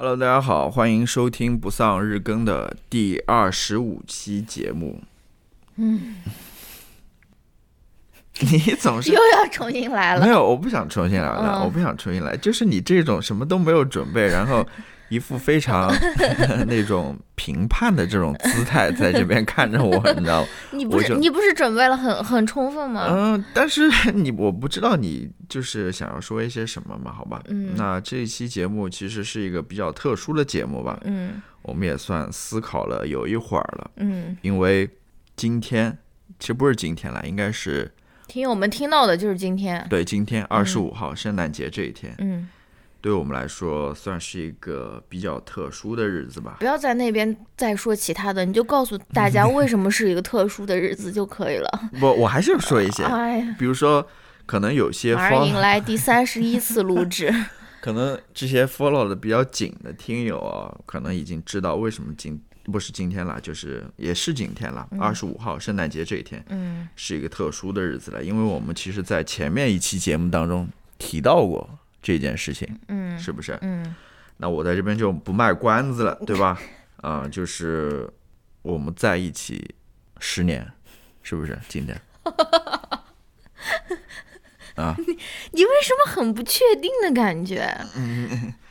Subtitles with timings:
[0.00, 5.02] Hello，大家好，欢迎收听不丧日更的第二十五期节目。
[5.74, 6.14] 嗯，
[8.38, 10.24] 你总是又要重新来了。
[10.24, 14.64] 没有，我不想重新来了，嗯我不想重新来，就是你这种什么都没有准备，然后
[15.08, 15.90] 一副非常
[16.66, 20.48] 那种评判的这种姿态在这边看着我，你知道吗？
[20.72, 23.06] 你不是你不是准备了很很充分吗？
[23.10, 27.42] 嗯，但是你我不知道你就是想要说一些什么嘛，好吧？
[27.48, 34.88] 嗯那这一期节目其实是一个比较特殊的节目吧，嗯我们也算思考了有一会儿了，嗯，因为
[35.36, 35.96] 今天
[36.38, 37.90] 其实不是今天了，应该是
[38.26, 39.84] 听我们听到的就是今天。
[39.90, 42.48] 对今天二十五号圣诞节这一天，嗯，
[43.00, 46.56] 对我们来说算是一个比较特殊的日子吧。
[46.58, 51.68] 不要在那边再说其他的，你就告诉大家为什么是一个特殊的日子就可以了。
[52.00, 54.06] 不，我还是要说一些，哎，比如说
[54.46, 57.32] 可能有些马上迎来第三十一次录制。
[57.80, 70.68] 可能这些 follow 的比较紧的听友啊，可能已经知道为什么今不是今天了，就是也是今天了，二十五号圣诞节这一天嗯是一个特殊的日子了，因为我们其实在前面一期节目当中
[70.98, 71.70] 提到过
[72.08, 73.58] 这件事情，嗯是不是？
[73.60, 73.94] 嗯
[74.38, 76.58] 那我在这边就不卖关子了，对吧？
[77.02, 78.08] 啊、就是
[78.62, 79.74] 我们在一起
[80.18, 80.66] 十年，
[81.22, 81.58] 是不是？
[81.68, 82.00] 今天
[84.76, 84.96] 啊，
[85.52, 87.66] 你为什么很不确定的感觉？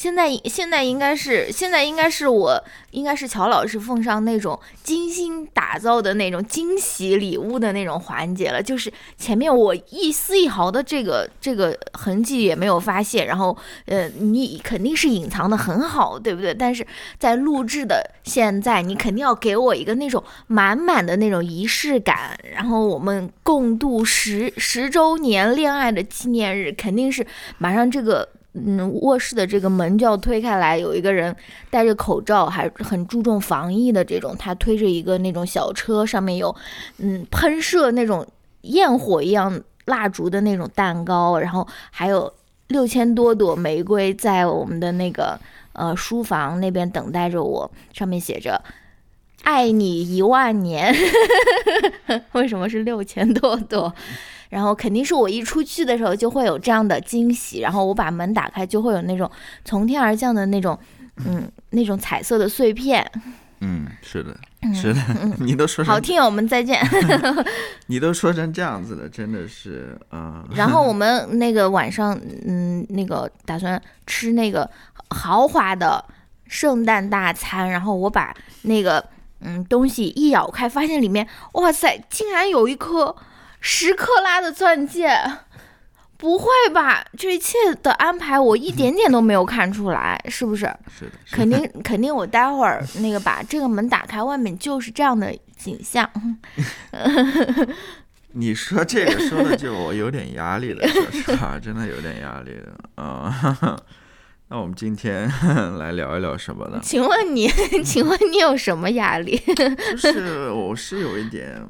[0.00, 16.54] 现在现在应该是现在应该是我应该是乔老师奉上那种精心打造的那种惊喜礼物的那种环节了，就是前面我一丝一毫的这个这个痕迹也没有发现，然后呃你肯定是隐藏的很好，对不对？
[16.54, 16.86] 但是
[17.18, 27.26] 在录制的现在，你肯定要给我一个那种满满的那种仪式感，然后我们共度十十周年恋爱的纪念日，肯定是
[27.58, 28.26] 马上这个。
[28.52, 31.34] 嗯，卧室的这个门就要推开来，有一个人
[31.70, 36.54] 戴着口罩，还很注重防疫的这种，他推着一个那种小车，上面有
[36.98, 38.26] 嗯喷射那种
[38.62, 42.32] 焰火一样蜡烛的那种蛋糕，然后还有
[42.68, 45.38] 六千多朵玫瑰在我们的那个
[45.72, 48.60] 呃书房那边等待着我，上面写着
[49.44, 50.92] “爱你一万年”，
[52.32, 53.94] 为什么是六千多朵？
[54.50, 59.30] 然后肯定是我一出去的时候就会有这样的惊喜，然后我把门打开就会有那种
[59.64, 60.78] 从天而降的那种，
[61.24, 63.10] 嗯，那种彩色的碎片。
[63.62, 64.34] 嗯，是的，
[64.74, 65.00] 是的，
[65.38, 66.80] 你都说成好听友们再见。
[67.88, 74.68] 你都说成这样子了，真的是啊，然后我们那个晚上，嗯，那个打算吃那个
[75.10, 76.02] 豪华的
[76.46, 79.04] 圣诞大餐，然后我把那个
[79.40, 83.14] 嗯东西一咬开，发现里面，哇塞，竟然有一颗
[83.60, 85.10] 十克拉的钻戒！
[86.16, 87.02] 不会吧？
[87.16, 90.66] 这一切的安排我一点点都没有看出来，是不是？
[90.98, 96.10] 是的，是的肯定 肯定，我待会儿那个把这个门打开，外面就是这样的景象。
[98.32, 103.80] 你说这个说的就我有点压力了，说实话，真的有点压力了啊。
[104.48, 105.26] 那我们今天
[105.78, 106.80] 来聊一聊什么呢？
[106.82, 107.48] 请问你，
[107.82, 109.40] 请问你有什么压力？
[109.96, 111.60] 就是我是有一点，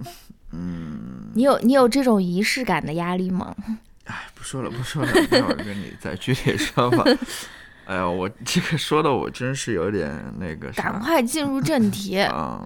[0.52, 3.54] 嗯，你有你有这种仪式感的压力吗？
[4.04, 7.04] 哎，不说了，不说了，待会儿跟你再 具体说吧。
[7.86, 12.18] 哎呀，我这个说的我真是有点那个赶快进入正题。
[12.20, 12.64] 啊，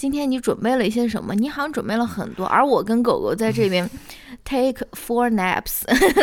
[0.00, 1.34] 今天你准备了一些什么？
[1.34, 3.86] 你好像准备了很多，而我跟狗狗在这边
[4.44, 5.82] take four naps，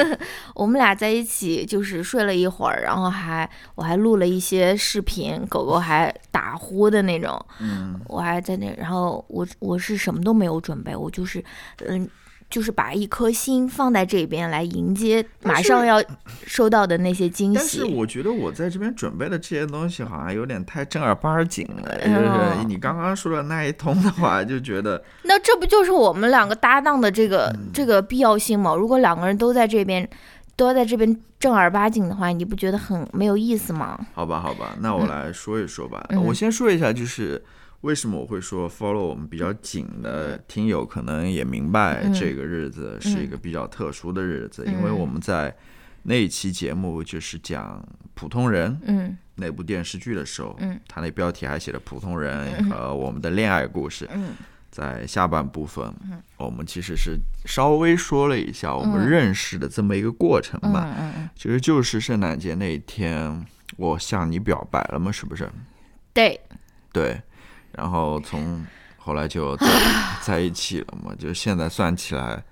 [0.55, 11.43] 我们俩在一起就是睡了一会儿，然后还我还录了一些视频，狗狗还打呼的那种，嗯，我还在那，然后我我是什么都没有准备，我就是
[11.85, 12.09] 嗯。
[12.49, 16.01] 就是把一颗心放在这边来迎接马上要
[16.45, 17.93] 收到的那些惊喜但是喜。
[17.93, 28.73] 我觉得我在这边准备的这些东西好像有点太正儿八经了，就哦是你刚刚说的那一通的话，就觉得 那这不就是我们两个搭档的这个、嗯这个必要性吗？
[28.73, 30.07] 如果两个人都在这边，
[30.55, 33.99] 都要在这边正儿八经的话，你不觉得很没有意思吗？
[34.13, 36.03] 好吧，好吧，那我来说一说吧。
[36.09, 37.43] 嗯我先说一下，就是
[37.81, 42.13] 为什么我会说 follow 我们比较紧的听友，可能也明白嗯。
[42.13, 45.55] 这个日子是一个比较特殊的日子，因为嗯我们在
[46.03, 47.83] 那一期节目就是讲
[48.13, 49.17] 普通人嗯。
[49.35, 54.09] 那部电视剧的时候，嗯，它那标题还写了普通人和我们的恋爱故事。
[54.13, 54.33] 嗯。
[54.69, 55.91] 在下半部分，
[56.35, 60.93] 我们其实是稍微说了一下我们嗯认识的这么一个过程嗯吧。
[60.99, 63.43] 嗯嗯，其实就是圣诞节那一天，
[63.77, 65.49] 我向你表白了嘛，是不是？
[66.13, 66.39] 对，
[66.91, 67.19] 对，
[67.77, 68.65] 然后从
[68.97, 69.67] 后来就在
[70.21, 72.43] 在一起了嘛，就现在算起来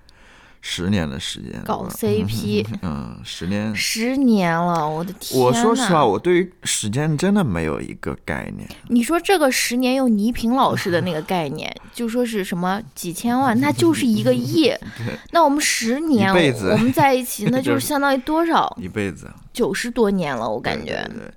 [0.61, 3.75] 十年的时间搞 CP 嗯，十年。
[3.75, 5.39] 十年了，我的天！
[5.39, 8.67] 我说实话，，我对于时间真的没有一个概念。
[8.87, 14.73] 你说这个十年用倪萍老师的那个概念， 就说是什么几千万，那就是一个亿。
[15.31, 18.75] 那我们十年，一辈子我们在一起，那就就是是相当于多少？
[18.81, 20.93] 一辈子，九十多年了，我感觉。
[21.09, 21.33] 对对对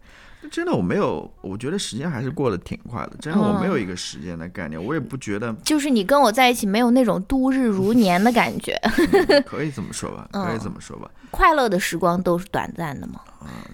[0.50, 3.12] 真的我没有，我觉得时间还是过得挺快的。
[3.20, 8.81] 真的，我没有一个时间的概念，我也不觉得就是你跟我在一起没有那种度日如 年的感觉，
[9.44, 11.11] 可以这么说吧，嗯可以这么说吧。
[11.31, 13.20] 快乐的时光都是短暂的嘛。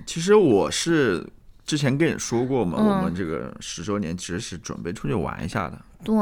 [0.06, 1.24] 其实我是
[1.64, 6.14] 之前跟你说过嘛，嗯我们这个十周年其实是准备出去玩一下的，对，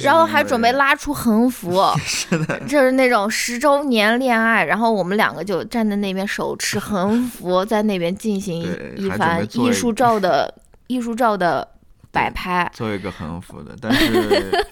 [0.00, 8.62] 然后还准备拉出横幅， 是的就是那种十周年恋爱，然后我们两个就站在那边手持 横幅，在那边进行
[8.96, 10.52] 一番 艺术照的
[10.86, 11.66] 艺术照的
[12.10, 12.70] 摆拍。
[12.74, 14.64] 做一个横幅的，但是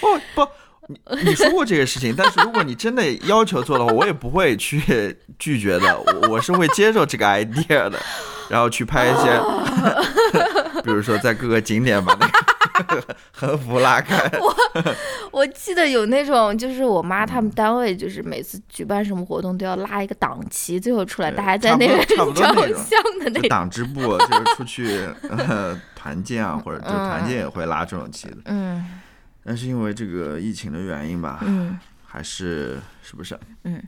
[0.00, 0.48] 不不。
[0.90, 7.98] 你你说过这个事情，但是如果你真的要求做的话，我也不会去拒绝的，我我是会接受这个 idea 的，
[8.48, 9.38] 然后去拍一些，
[10.82, 12.37] 比如说在各个景点把那个
[13.32, 14.54] 横幅拉开， 我
[15.30, 23.48] 我记得有那种，就是我妈他们单位，就是每次举办什么活动都要拉一个党旗，最后出来大家在那边照相的那就种。
[23.48, 29.00] 党支部就是出去呃团建啊，或者就团建也会拉这种旗子，嗯
[29.44, 33.38] 但是因为这个疫情的原因吧，嗯还是是不是？
[33.64, 33.82] 嗯，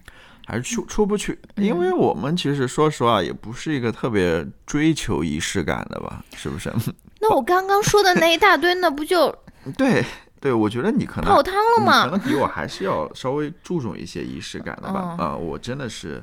[0.46, 6.72] 还是出出不去，因为我们其实说实话也不是一个特别追求仪式感的吧，是不是？
[7.20, 9.34] 那我刚刚说的那一大堆，那不就
[9.76, 10.04] 对
[10.40, 12.16] 对，我觉得你可能泡汤了吗可吗？
[12.16, 15.16] 能比我还是要稍微注重一些仪式感的吧。
[15.18, 16.22] 嗯啊、我真的是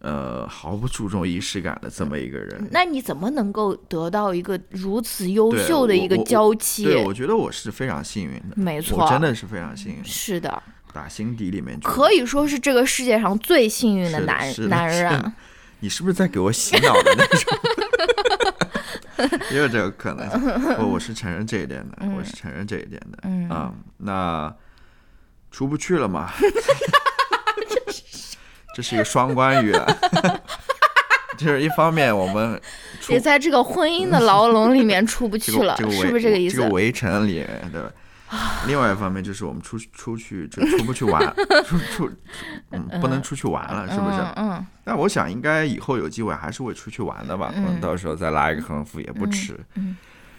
[0.00, 2.68] 呃毫不注重仪式感的这么一个人。
[2.72, 6.84] 那你怎么能够得到一个如此优秀的一个娇妻？
[6.84, 10.60] 对，我觉得我是非常幸运的，没错，我真的是非常幸运，是的，
[10.92, 15.32] 打心底里面可以说是这个世界上最幸运的男是的男人啊。
[15.80, 17.56] 你是不是在给我洗脑的那种？
[19.50, 20.28] 也有这个可能，
[20.78, 23.18] 我我是承认这一点的，我是承认这一点的。
[23.22, 24.54] 嗯啊，那
[25.50, 26.30] 出不去了嘛？
[28.74, 29.86] 这是一个双关语啊，
[31.36, 32.60] 就是一方面我们
[33.00, 36.56] 出也在这个婚姻的牢笼里面出不去了，个这个是不是这个意思？
[36.56, 37.90] 这个围城里面，对吧？
[38.66, 41.22] 另外一方面就是我们出出去就出不去玩，
[41.64, 42.10] 出出
[42.70, 44.18] 嗯不能出去玩了，是不是？
[44.36, 49.96] 嗯嗯但我想应该以后有机会还是会出去玩的吧，嗯到时候再拉一个横幅也不迟，嗯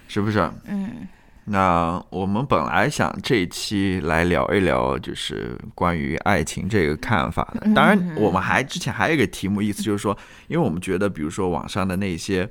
[0.07, 0.39] 是不是？
[0.65, 1.07] 嗯
[1.51, 7.62] 那我们本来想这一期来聊一聊，就是关于爱情这个看法的。
[7.74, 10.15] 当然，我们还之前还有一个题目，意思就是说，
[10.47, 12.47] 因为我们觉得，比如说网上的那些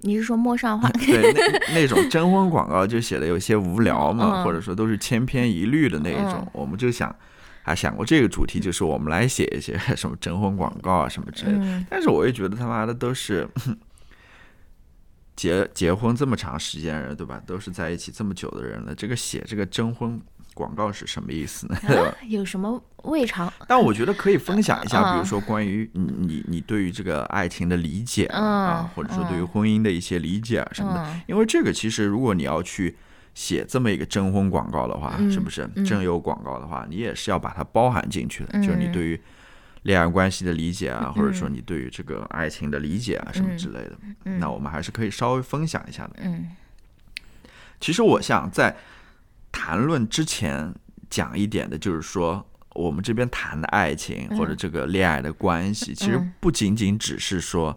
[0.00, 0.88] 你是说陌上花？
[0.90, 7.14] 对那 那种征婚广告，就写的有些无聊 嘛，嗯或者说都是千篇一律的那一种嗯，我们就想。
[7.62, 11.58] 还想过这个主题，就是我们来写一些 什么征婚广告啊什么之类的。
[11.60, 13.46] 嗯但是我也觉得他妈的都是
[15.36, 17.40] 结结婚这么长时间的人，对吧？
[17.46, 20.18] 都是在一起这么久的人了，这个写这个征婚
[20.60, 21.76] 广告是什么意思呢？
[21.88, 23.50] 啊有什么未尝？
[23.66, 31.00] 但我觉得可以分享一下，嗯比如说关于你你你对于这个爱情的理解啊，或者说对于嗯婚姻的一些理解啊什么的。
[31.02, 32.94] 嗯因为这个其实如果你要去
[33.34, 39.18] 写这么一个征婚广告的话，嗯是不是嗯征友广告的话，你也是要把它包含进去的，嗯就是你对于
[39.84, 43.92] 恋爱关系的理解啊，或者说嗯你对于这个爱情的理解啊什么之类的。
[44.24, 46.16] 嗯那我们还是可以稍微分享一下的。
[46.18, 46.50] 嗯
[47.80, 48.76] 其实我想在
[49.52, 50.74] 谈论之前
[51.08, 57.76] 讲一点的，就是说我们这边谈的爱情或者这个恋爱的关系，其实嗯不仅仅只是说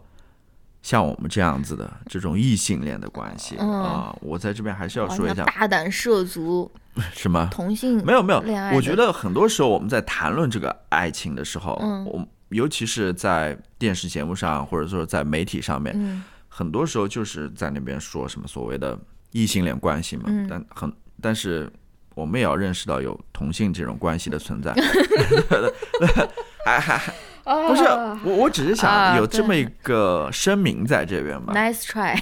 [0.82, 5.44] 像我们这样子的这种异性恋的关系啊、嗯我在这边还是要说一下。
[5.46, 6.70] 大胆涉足
[7.14, 7.48] 什么？
[7.52, 12.06] 同性没有没有恋爱，我觉得很多时候我们在谈论这个爱情的时候，嗯。
[12.06, 16.24] 我尤其是在电视节目上，或者说在媒体上面，嗯。
[16.48, 18.96] 很多时候就是在那边说什么所谓的
[19.32, 20.46] 异性恋关系嘛，嗯。
[20.48, 21.72] 但很但是
[22.14, 24.74] 我们也要认识到有同性这种关系的存在，
[26.66, 27.14] 还还还
[27.44, 27.84] 不是
[28.24, 31.54] 我，我只是想啊有这么一个声明在这边吧。
[31.54, 32.16] ，nice try，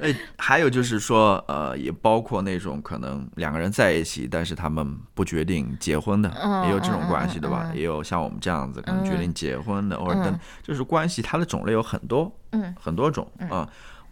[0.00, 7.66] 呃， 还有就是说，呃，也包括那种可能两个人在一起，但是他们不决定结婚的，嗯也有这种嗯关系，嗯对吧？
[7.70, 13.68] 嗯也有像我们这样子可能决定结婚的，或者等嗯，就是关系它的种类有很多，嗯很多种啊。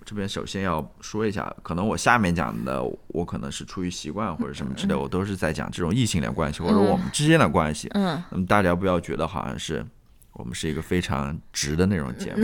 [0.08, 7.88] 我这边首先要说一下，可能我下面讲的，我可能是出于习惯或者什么之类，我都是在讲这种异性恋关系或者我们之间的关系。
[7.92, 9.84] 嗯那么大家不要觉得好像是
[10.32, 12.42] 我们是一个非常直的那种节目，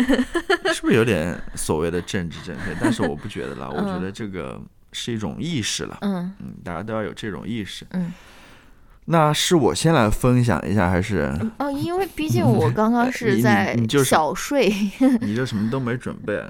[0.72, 2.74] 是不是有点所谓的政治正确？
[2.80, 4.58] 但是我不觉得啦，我觉得这个
[4.92, 7.86] 是一种意识了，嗯嗯，大家都要有这种意识。
[7.90, 8.10] 嗯，
[9.06, 11.30] 那是我先来分享一下，还是？
[11.58, 14.72] 哦，因为毕竟我刚刚是 在小睡，
[15.20, 16.42] 你这什么都没准备？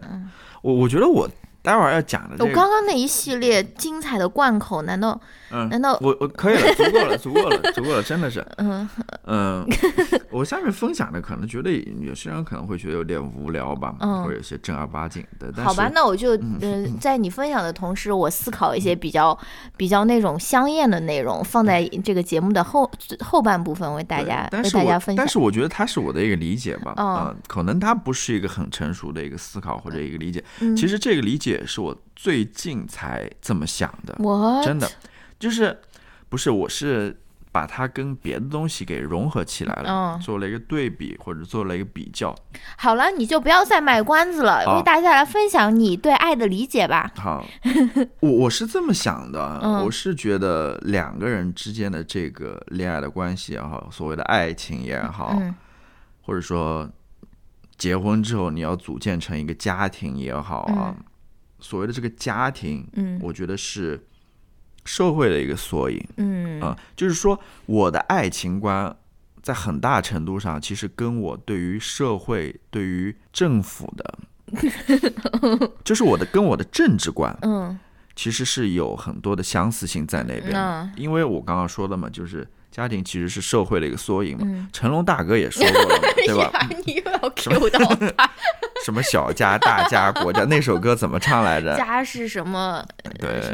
[0.62, 1.28] 我我觉得我
[1.62, 5.20] 待会儿要讲的这我，刚刚那一系列精彩的贯口，难道
[5.54, 8.88] 嗯，难道我我可以了，足够了，足够了，足够了，真的是，嗯。
[9.26, 9.64] 嗯，
[10.30, 11.70] 我下面分享的可能觉得
[12.00, 19.38] 有些人可能会觉得有点无聊吧，嗯或者有些正儿八经的，但好吧，那我就呃， 在你分享的同时，我思考一些比较
[19.76, 25.24] 比较那种香艳的内容，放在这个节目的后后半部分为大家但是我为大家分享。
[25.24, 25.28] 但。
[25.28, 27.06] 是我觉得它是我的一个理解吧，嗯。
[27.06, 30.42] 啊、可能它不是一个很成熟的一个思考或者一个理解。
[30.60, 30.76] 嗯。
[30.76, 34.88] 其实这个理解是我最近才这么想的，我真的
[35.44, 35.78] 就是
[36.30, 37.14] 不是我是
[37.52, 42.34] 把它跟别的东西给融合起来了，嗯做了一个对比或者做了一个比较。
[42.78, 47.12] 好了，你就不要再卖关子了，为大家来分享你对爱的理解吧。
[47.16, 47.46] 好，
[48.20, 55.54] 我我是这么想的，嗯我是觉得两个人之间的这个恋爱的关系也好，所谓的爱情也好，嗯
[56.22, 56.90] 或者说
[57.76, 60.96] 结婚之后你要组建成一个家庭也好啊，
[61.60, 64.02] 所谓的这个家庭，嗯我觉得是
[64.84, 68.94] 社会的一个缩影嗯啊、就是说我的爱情观。
[69.42, 74.18] 在很大程度上，其实跟我对于社会、对于政府的，
[75.84, 77.78] 就是我的跟我的政治观，嗯
[78.16, 84.42] 其实是有很多的相似性在那边嗯因为我刚刚说的嘛，就是家庭其实是社会的一个缩影嘛。
[84.44, 86.42] 嗯，成龙大哥也说过了嘛， 对吧？
[86.58, 88.30] 呀，你又要 Q 到他，
[88.84, 91.76] 什么小家、大家、国家，那首歌怎么唱来着？
[91.76, 92.84] 家是什么？
[93.20, 93.52] 对，什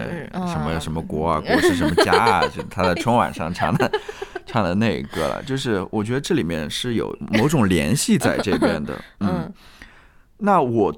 [0.58, 2.48] 么嗯什么国啊，国是什么家啊？
[2.48, 3.92] 就他在春晚上唱的
[4.46, 5.42] 唱的那个了。
[5.42, 8.94] 就是我觉得这里面是有某种联系在这边的。
[9.18, 9.52] 嗯嗯，
[10.38, 10.94] 那我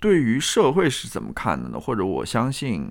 [0.00, 1.78] 对于社会是怎么看的呢？
[1.78, 2.88] 或者我相信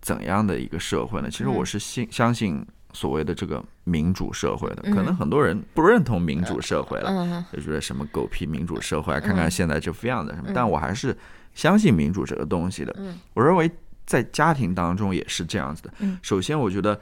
[0.00, 1.28] 怎样的一个社会呢？
[1.28, 4.82] 其实我嗯是信相信所谓的这个民主社会的。
[4.84, 10.50] 嗯可能很多人不认同民主社会了，嗯就觉得什么狗屁民主社会啊，看看嗯现在这副样子什么。
[10.54, 11.16] 但我还是
[11.54, 12.94] 相信民主这个东西的。
[12.98, 13.70] 嗯我认为
[14.06, 15.92] 在家庭当中也是这样子的。
[16.00, 17.00] 嗯首先，我觉得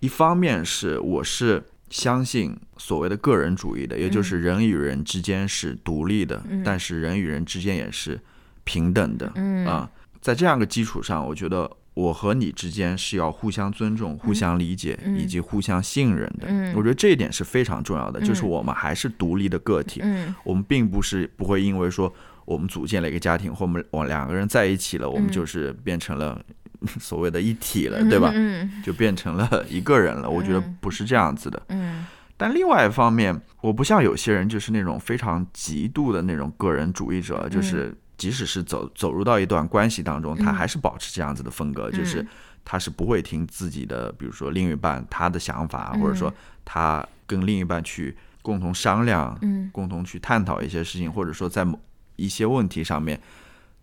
[0.00, 8.18] 一方面是我是相信所谓的个人主义的，也就是人与人之间是独立的，嗯但是人与人之间也是
[8.64, 9.30] 平等的。
[9.34, 16.46] 嗯啊，在这样一个基础上，我觉得我和你之间是要互相尊重、互相理解、嗯以及互相信任的。
[16.46, 22.12] 嗯我觉得这一点是非常重要的，就是嗯我们还是独立的个体，嗯我们并不是不会因为说
[22.44, 26.40] 我们组建了一个家庭，或我们我两个人在一起了，我们嗯就是变成了
[27.00, 28.30] 所谓的一体了，对吧？
[28.32, 30.30] 嗯就变成了一个人了。
[30.30, 31.60] 我觉得嗯不是这样子的。
[31.70, 40.54] 嗯但另外一方面，我不像有些人就是那种非常极度的那种个人主义者，就是即使是走走入到一段关系当中，他嗯。
[40.54, 42.26] 还是保持这样子的风格，就是
[42.64, 46.30] 他是不会听自己的，比如说另一半他的想法，或者说
[46.66, 49.70] 他跟另一半去共同商量，嗯。
[49.72, 51.80] 共同去探讨一些事情，或者说在某
[52.16, 53.18] 一些问题上面。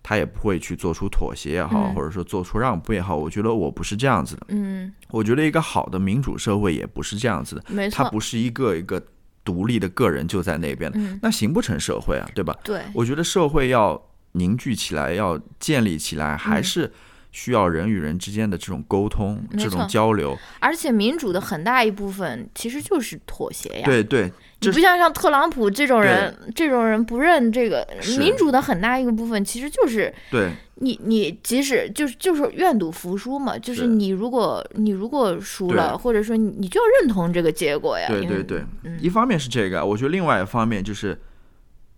[0.08, 1.96] 他也不会去做出妥协也好，嗯。
[1.96, 4.46] 或者说做出让步也好，我觉得我不是这样子的。
[4.50, 9.04] 嗯，我觉得一个好的民主社会也不是这样子的，没错，它不是一个一个
[9.44, 11.18] 独立的个人就在那边，嗯。
[11.24, 12.56] 那形不成社会啊，对吧？
[12.63, 14.00] 对，我觉得社会要
[14.36, 16.92] 凝聚起来，要建立起来，还是
[17.32, 20.38] 需要人与人之间的这种沟通、嗯这种交流。
[20.60, 23.82] 而且民主的很大一部分其实就是妥协呀。
[23.86, 27.88] 对对，你不像像特朗普这种人，这种人不认这个
[28.20, 38.08] 民主的很大一个部分，其实就是对你你即使就是就是愿赌服输嘛，就是是你如果你如果输了，或者说你你就要认同这个结果呀。
[38.10, 41.18] 对对对，嗯一方面是这个，我觉得另外一方面就是。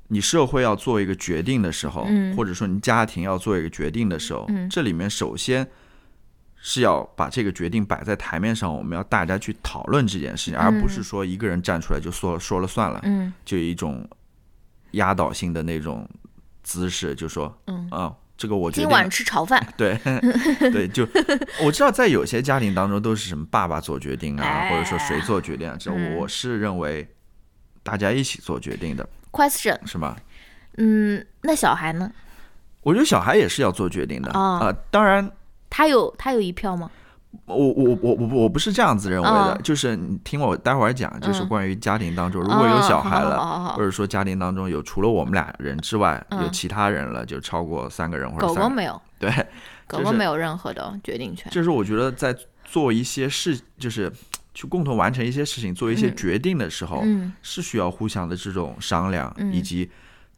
[0.09, 2.35] 你社会要做一个决定的时候，嗯。
[2.35, 4.69] 或者说你家庭要做一个决定的时候，嗯。
[4.69, 5.67] 这里面首先
[6.55, 13.33] 是要把这个决定摆在台面上，我们要大家去讨论这件事情，而不是说一个人站出来就说说了算了，嗯。
[13.45, 14.07] 就一种
[14.91, 16.07] 压倒性的那种
[16.63, 19.09] 姿势，就说嗯，啊，这个我决今晚定了。
[19.09, 19.65] 吃炒饭。
[19.77, 19.99] 对
[20.71, 21.07] 对，就
[21.61, 26.15] 我知道，在有些家庭当中都是什么爸爸做决定啊，或者说谁做决定啊，这嗯。
[26.15, 27.07] 我是认为
[27.83, 30.15] 大家一起做决定的，Question，是吗？
[30.77, 32.11] 嗯，那小孩呢？
[32.81, 35.29] 我觉得小孩也是要做决定的啊呃、当然，
[35.69, 36.89] 他有他有一票吗？
[37.45, 49.29] 我我我我我不是这样子认为的，啊就是你听我待会儿讲，就是嗯关于家庭当中，如果有小孩了，或者说家庭当中有除了我们俩人之外，嗯有其他人了，就超过三个人或者三个狗狗没有，对，
[49.87, 51.51] 狗就是狗没有任何的决定权。
[51.51, 54.11] 就是我觉得在做一些事，就是
[54.57, 59.87] 去共同完成一些事情，做一些嗯决定的时候，嗯是需要互相的这种商量，嗯以及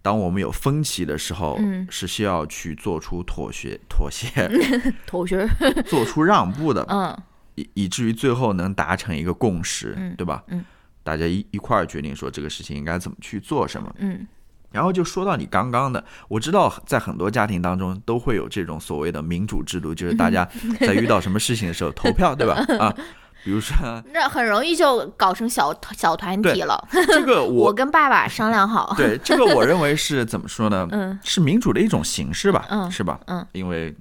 [0.02, 4.28] 当我们有分歧的时候，嗯是需要去做出妥协、妥协、
[5.08, 5.48] 妥协。
[5.88, 6.86] 做出让步的。
[6.90, 7.18] 嗯
[7.56, 10.44] 以以至于最后能达成一个共识，嗯对吧？
[10.48, 10.66] 嗯，
[11.02, 13.94] 大家一一块儿决定说这个事情应该怎么去做什么。
[14.00, 14.28] 嗯
[14.72, 20.46] 然后就说到你刚刚的，我知道在很多家庭当中都会有这种所谓的民主制度，就是大家
[20.86, 22.54] 在遇到什么事情的时候投票，对吧？
[22.78, 22.94] 啊，
[23.44, 23.76] 比如说
[24.14, 26.88] 那很容易就搞成小小团体了。
[27.08, 30.88] 这个 我我跟爸爸商量好，对这个我认为是怎么说呢？
[30.92, 33.20] 嗯是民主的一种形式吧，嗯是吧？
[33.28, 33.96] 嗯，因为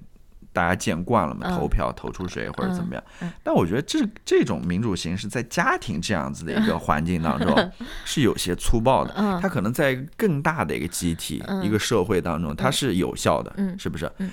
[0.53, 3.03] 大家见惯了嘛，嗯投票投出谁或者怎么样。
[3.21, 7.73] 嗯嗯但我觉得这这种民主形式在家庭这样子的一个 环境当中
[8.05, 9.13] 是有些粗暴的。
[9.17, 14.11] 嗯它可能在更大的一个集体、嗯一个社会当中，它是有效的，嗯是不是？
[14.19, 14.31] 嗯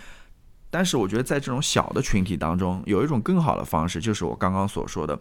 [0.77, 5.17] 但是我觉得在这种小的群体当中，有一种更好的方式，就是我刚刚所说的，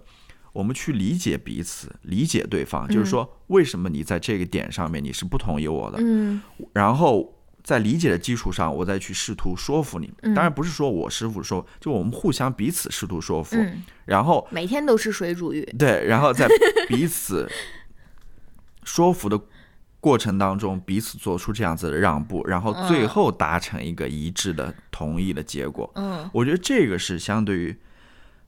[0.53, 6.43] 我们去理解彼此，理解对方，就是说为什么你在这个点上面你是不同意我的，嗯
[6.73, 7.33] 然后
[7.63, 10.13] 在理解的基础上，我再去试图说服你。
[10.35, 15.65] 当然不是说我师傅说，就我们互相彼此试图说服，嗯，然后每天都是水煮鱼。
[15.79, 16.49] 对，然后在
[16.89, 17.49] 彼此
[18.83, 19.41] 说服的
[20.05, 25.91] 过程当中，彼此做出这样子的让步，然后最后达成一个一致的同意的结果。
[25.95, 27.75] 嗯我觉得这个是相对于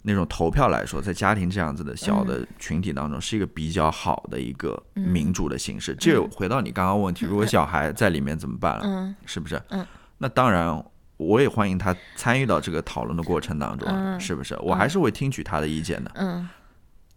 [0.03, 5.97] 那种投票来说，在家庭这样子的小的群体当中，是一个比较好的一个民主的形式。
[5.99, 8.83] 这个回到你刚刚问题， 如果小孩在里面怎么办了？
[8.85, 9.59] 嗯是不是？
[9.71, 9.87] 嗯，
[10.19, 10.85] 那当然，
[11.17, 14.55] 我也欢迎他参与到这个讨论的过程当中，嗯是不是？
[14.61, 16.11] 我还是会听取他的意见的。
[16.17, 16.47] 嗯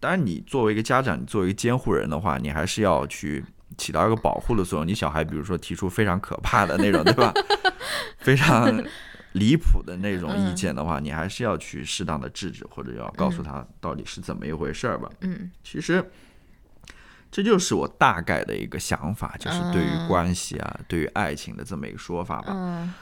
[0.00, 3.44] 当然，你作为一个家长，你作为一个监护人的话，你还是要去
[3.78, 4.86] 起到一个保护的作用。
[4.86, 7.32] 你小孩，比如说提出非常可怕的那种，对吧？
[8.18, 8.82] 非常
[9.32, 15.08] 离谱的那种意见的话，你还是要去适当的制止，或者要告诉他到底是怎么一回事儿吧。
[15.20, 16.04] 嗯其实，
[17.30, 22.52] 这就是我大概的一个想法，就是对于嗯关系啊，对于爱情的这么一个说法吧。
[22.54, 22.92] 嗯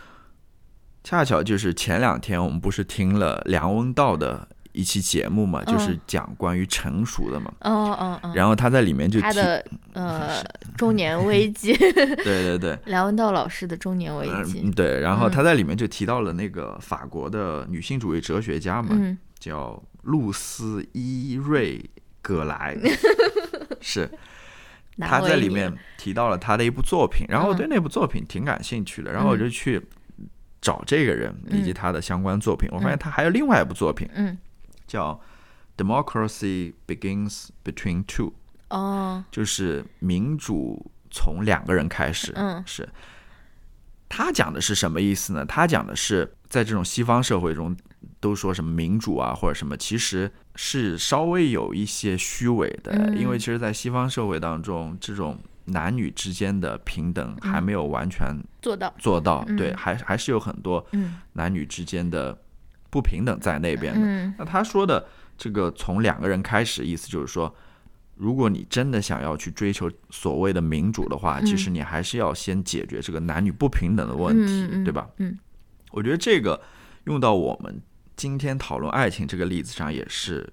[1.04, 4.46] 恰巧就是前两天我们不是听了梁文道的
[4.78, 10.40] 一期节目嘛，就是讲关于成熟的嘛，嗯嗯嗯，然后他在里面就提，他的呃
[10.78, 12.78] 中年危机， 对对对。
[12.84, 14.70] 梁文道老师的中年危嗯，机。
[14.70, 19.18] 对，然后他在里面就提到了那个法国的女性主义哲学家嘛，嗯。
[19.40, 21.84] 叫露丝伊瑞
[22.22, 22.76] 葛莱，
[23.82, 24.08] 是。
[25.00, 29.80] 他在里面提到了他的一部作品，然后我对嗯那部作品挺感兴趣的，然后我就去
[30.60, 34.36] 找这个人以及他的相关作品，我发现他还有另外一部作品嗯
[34.88, 35.20] 叫
[35.80, 38.32] 《Democracy Begins Between Two》，
[38.76, 39.22] 哦。
[39.30, 42.60] 就是民主从两个人开始，嗯。
[42.66, 42.88] 是。
[44.08, 45.44] 他讲的是什么意思呢？
[45.44, 47.76] 他讲的是在这种西方社会中，
[48.20, 58.94] 都说什么民主啊或者什么，其实是稍微有一些虚伪的，嗯因为其实，在西方社会当中，这种男女之间的平等还没有完全做到。
[58.98, 59.56] 做到，嗯。
[59.56, 61.20] 对，还还是有很多嗯。
[61.34, 62.36] 男女之间的
[62.90, 64.00] 不平等在那边的。
[64.02, 67.54] 嗯那他说的这个从两个人开始，意思就是说，
[68.16, 75.08] 如果你真的想要去追求所谓的民主的话，其实你还是要先解决这个男女不平等的问题，对吧？
[75.18, 75.38] 嗯，
[75.92, 76.60] 我觉得这个
[77.04, 77.80] 用到我们
[78.16, 80.48] 今天讨论爱情这个例子上也是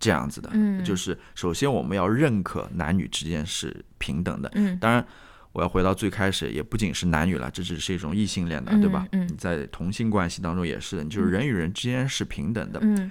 [0.00, 5.06] 这样子的，嗯就是首先我们要认可男女之间是平等的，嗯当然。
[5.52, 9.06] 我要回到最开始，也不仅是男女了，这只是一种异性恋的，对吧？
[9.12, 12.78] 嗯嗯你在同性关系当中也是的，就是人与人之间是平等的。
[12.82, 13.10] 嗯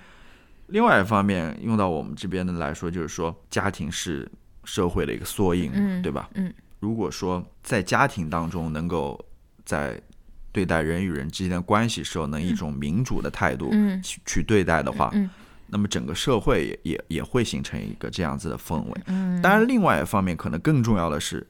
[0.67, 4.29] 另外一方面，用到我们这边的来说，就是说家庭是
[4.65, 6.29] 社会的一个缩影，嗯对吧？
[6.33, 9.19] 嗯如果说在家庭当中能够
[9.65, 9.99] 在
[10.51, 15.29] 对待人与人之间的关系时候，能一种民主的态度嗯去去对待的话，嗯
[15.67, 19.01] 那么整个社会也也也会形成一个这样子的氛围。
[19.05, 21.47] 嗯当然，另外一方面，可能更重要的是，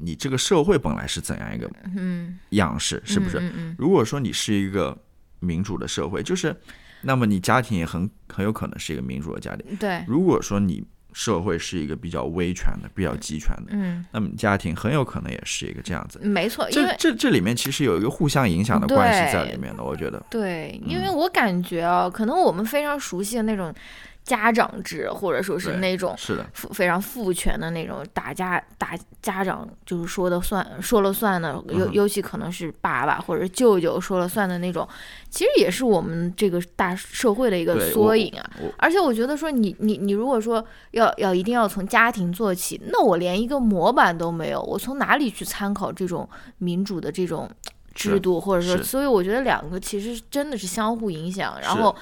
[0.00, 3.52] 你这个社会本来是怎样一个嗯样式，是不是？
[3.76, 4.96] 如果说你是一个
[5.40, 6.54] 民主的社会，就是，
[7.02, 9.64] 那么你家庭也很很有可能是一个民主的家庭。
[9.68, 10.84] 嗯对如果说你
[11.14, 16.20] 社会是一个比较威权的、比较集权的，嗯那么你家庭很有可能也是一个这样子。
[16.20, 20.22] 没错，因这为这这里面其实有一个互相影响的关系在里面的，我觉得。
[20.30, 23.74] 对，因嗯为我感觉啊，可能我们非常熟悉的那种
[24.28, 28.90] 家长制，或者说是那种是的，非常父权的那种打家打
[29.22, 34.86] 家长就是说的算说了算的，尤嗯尤其可能是爸爸或者舅舅说了算的那种，
[35.30, 38.50] 其实也是我们这个大社会的一个缩影啊。
[38.76, 47.50] 而且我觉得说你你你如果说要要一定要从家庭做起，那我连一个模板都没有，我从哪里去参考这种民主的这种
[47.94, 51.96] 制度，或者说，所以我觉得两个其实真的是相互影响，然后。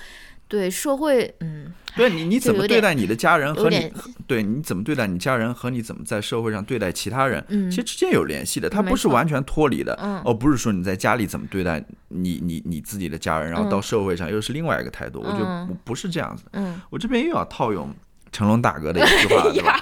[0.48, 3.92] 对社会，嗯，对你你怎么对待你的家人和你，
[4.26, 16.44] 对你怎么对待你家人和你怎么在社会上对待其他人，嗯其实之间有联系的，它不是完全脱离的，嗯而不是说你在家里怎么对待你你你自己的家人，然后到社会上又是另外一个态度，我觉得嗯不不是这样子。
[16.52, 17.92] 嗯，我这边又要套用
[18.30, 19.80] 成龙大哥的一句话 了，对吧？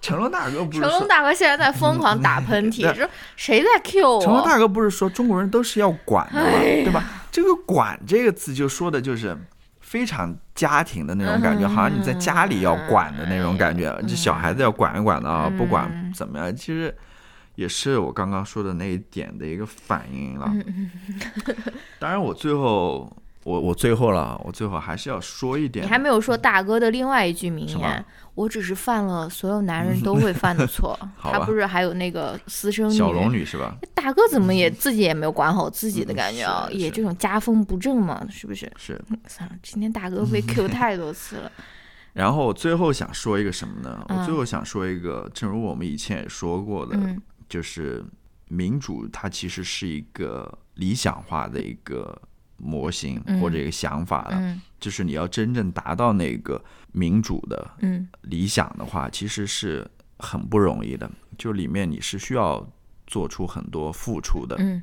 [0.00, 4.22] 成龙大哥不是成龙大哥现在在疯狂打喷 嚏，说谁在 Q 我？
[4.22, 7.24] 成龙大哥不是说中国人都是要管的嘛，哎对吧？
[7.32, 9.36] 这个“管”这个字就说的就是
[9.86, 16.92] 非常家庭的那种感觉，嗯好像你在家里要管的那种感觉，这小孩子要管一管的啊，嗯不管怎么样，其实
[17.54, 20.50] 也是我刚刚说的那一点的一个反应了。
[20.52, 20.90] 嗯。
[22.00, 28.04] 当然，我最后我我最后了，我最后还是要说一点，你还没有说大哥的另外一句名言，
[28.34, 30.98] 我只是犯了所有男人都会犯的错。
[31.22, 33.44] 他不是还有那个私生小龙女？
[33.44, 33.76] 是吧？
[33.94, 36.68] 大哥怎么也自己也没有管好自己的感觉啊？
[36.72, 38.68] 也这种家风不正嘛，是不是？
[38.76, 39.00] 是。
[39.28, 41.52] 算了，今天大哥被 Q 太多次了。
[42.14, 44.04] 然后我最后想说一个什么呢？
[44.08, 48.04] 嗯我最后想说一个，正如我们以前也说过的，嗯就是
[48.48, 52.20] 民主它其实是一个理想化的一个
[52.56, 53.40] 模型嗯。
[53.40, 54.60] 或者一个想法了，嗯。
[54.78, 58.08] 就是你要真正达到那个民主的嗯。
[58.22, 59.88] 理想的话，其实是
[60.18, 62.66] 很不容易的，就里面你是需要
[63.06, 64.82] 做出很多付出的，嗯。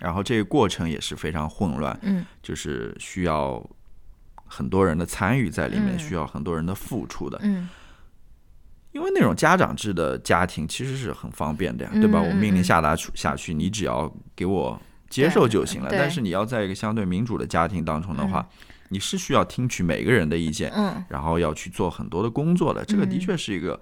[0.00, 2.24] 然后这个过程也是非常混乱，嗯。
[2.42, 3.64] 就是需要
[4.44, 5.98] 很多人的参与在里面，嗯。
[5.98, 7.38] 需要很多人的付出的。
[7.42, 7.68] 嗯。
[8.92, 12.20] 因为那种家长制的家庭其实是很方便的呀，对吧？
[12.22, 12.64] 嗯我命令嗯。
[12.64, 14.78] 下达出下去，你只要给我
[15.12, 15.88] 接受就行了。
[15.90, 18.48] 但是你要在一个相对民主的家庭当中的话，
[18.88, 22.82] 你是需要听取每个人的意见，嗯然后要去做很多的工作的。
[22.84, 23.78] 这个的嗯确是一个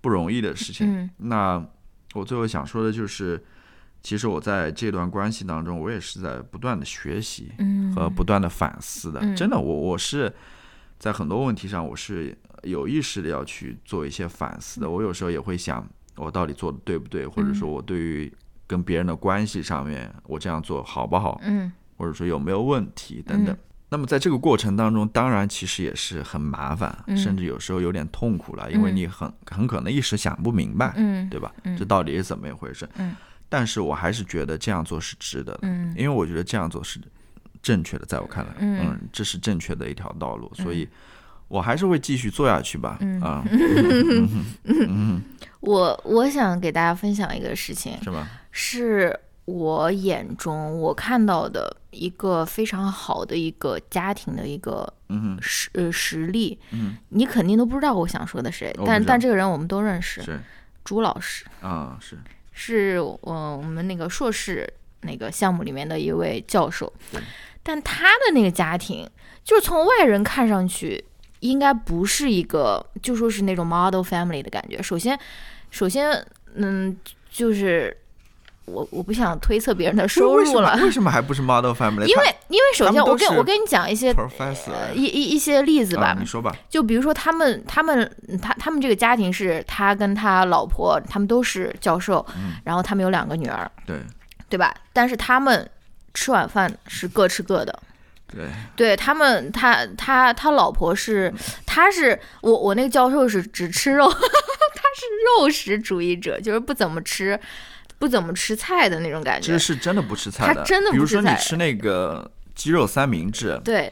[0.00, 0.86] 不容易的事情。
[0.92, 1.64] 嗯那
[2.14, 3.42] 我最后想说的就是，
[4.02, 9.20] 其实我在这段关系当中，我也是在不断的学习嗯和不断的反思的。
[9.22, 10.32] 嗯真的，我我是
[10.98, 14.90] 在很多问题上，我是有意识的要去做一些反思嗯的。
[14.90, 15.84] 我有时候也会想，
[16.16, 18.32] 我到底做的对不对，或者说我对于
[18.66, 21.70] 跟别人的关系上面，我这样做好不好，嗯。
[21.96, 23.54] 或者说有没有问题等等。
[23.54, 23.58] 嗯。
[23.90, 27.16] 那么在这个过程当中，当然其实也是很麻烦，嗯。
[27.16, 31.52] 甚至有时候有点痛苦了，因为嗯你很很可能一时想不明白，嗯对吧？
[31.62, 31.76] 嗯。
[31.76, 32.88] 这到底是怎么一回事？
[32.96, 33.14] 嗯。
[33.48, 35.94] 但是我还是觉得这样做是值得的，嗯。
[35.96, 36.98] 因为我觉得这样做是
[37.62, 38.98] 正确的，在我看来，嗯。
[39.12, 40.88] 这是正确的一条道路，所以
[41.46, 43.20] 我还是会继续做下去吧，嗯。
[43.20, 43.44] 啊，
[45.60, 48.28] 我我想给大家分享一个事情，是吧？
[48.56, 56.56] 是我眼中我看到的一个非常好的一个家庭的一个嗯，实呃实力。
[56.70, 60.40] 嗯，你肯定都不知道我想说的谁但但这个人我们都认识，是
[60.84, 62.16] 朱老师啊，是，
[62.52, 66.90] 是呃我们那个硕士那个项目里面的一位教授，
[67.64, 69.04] 但他的那个家庭，
[69.42, 71.04] 就是从外人看上去。
[71.40, 74.82] 应该不是一个，就说是那种 model family 的感觉。
[74.82, 75.18] 首先，
[75.70, 76.96] 首先，嗯，
[77.30, 77.94] 就是
[78.66, 82.06] 我我不想推测别人的收入了，为什么还不是 model family？
[82.06, 93.98] 因为因为首先我跟我跟你讲一些呃一一一些例子吧，啊，你说吧，就比如说他们他们他他们这个家庭是他跟他老婆他们都是教授，嗯然后他们有两个女儿，对
[94.48, 94.74] 对吧？
[94.92, 95.68] 但是他们
[96.14, 97.78] 吃晚饭是各吃各的。
[98.26, 101.32] 对，对他们，他他他老婆是，
[101.66, 105.04] 他是我我那个教授是只吃肉， 他是
[105.38, 107.38] 肉食主义者，就是不怎么吃，
[107.98, 109.52] 不怎么吃菜的那种感觉。
[109.52, 109.58] 这。
[109.58, 113.90] 是真的不吃菜的，他真的比如说你吃那个鸡肉三明治，对，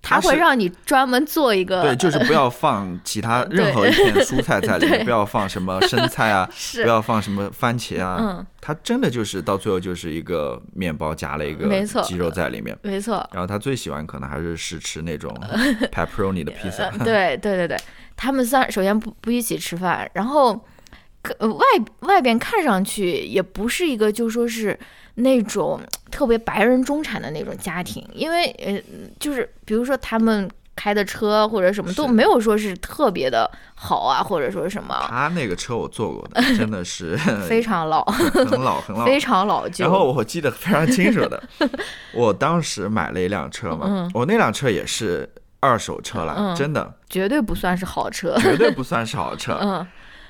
[0.00, 6.84] 他会让你专门做一个，对，就是不要放其他任何一片蔬菜在里面，不要放什么生菜啊， 是。
[6.84, 8.18] 不要放什么番茄啊。
[8.20, 11.68] 嗯，它真的就是到最后就是一个面包夹了一个
[12.04, 12.78] 鸡肉在里面。
[12.82, 15.34] 没错，然后他最喜欢可能还是试吃那种
[15.90, 17.76] pepperoni 的披萨呃，对对对对，
[18.16, 20.60] 他们三首先不不一起吃饭，然后可
[21.38, 21.64] 呃外
[22.00, 24.78] 外边看上去也不是一个就说是
[25.14, 28.80] 那种特别白人中产的那种家庭，因为呃
[29.18, 37.16] 就是比如说他们开的车或者什么都没有说是特别的好啊，或者说什么他那个车我坐过的， 真的是
[37.48, 38.04] 非常老，
[38.46, 39.04] 很老很老。
[39.04, 39.84] 非常老旧。
[39.84, 41.42] 然后我记得非常清楚的，
[42.14, 48.36] 我当时买了一辆车嘛，嗯我那辆车也是二手车了，嗯真的绝对不算是好车。
[48.38, 49.58] 绝对不算是好车。
[49.60, 49.84] 嗯，